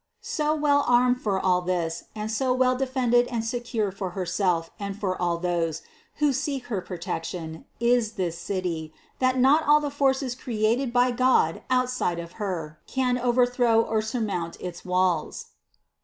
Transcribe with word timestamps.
So 0.23 0.55
well 0.55 0.83
armed 0.87 1.21
for 1.21 1.39
all 1.39 1.61
this 1.61 2.05
and 2.15 2.31
so 2.31 2.53
well 2.55 2.75
defended 2.75 3.27
and 3.27 3.45
secure 3.45 3.91
for 3.91 4.09
Herself 4.17 4.71
and 4.79 4.99
for 4.99 5.15
all 5.21 5.37
those, 5.37 5.83
who 6.15 6.33
seek 6.33 6.65
her 6.73 6.81
protection, 6.81 7.65
is 7.79 8.13
this 8.13 8.35
City, 8.35 8.95
that 9.19 9.37
not 9.37 9.63
all 9.67 9.79
the 9.79 9.91
forces 9.91 10.33
created 10.33 10.91
by 10.91 11.11
God 11.11 11.61
outside 11.69 12.17
of 12.17 12.31
Her 12.41 12.79
can 12.87 13.15
overthrow 13.19 13.79
or 13.83 14.01
surmount 14.01 14.59
its 14.59 14.83
walls. 14.83 15.49